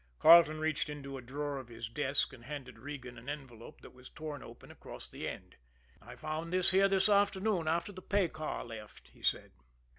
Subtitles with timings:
[0.17, 4.09] Carleton reached into a drawer of his desk, and handed Regan an envelope that was
[4.09, 5.57] torn open across the end.
[6.01, 9.51] "I found this here this afternoon after the paycar left," he said.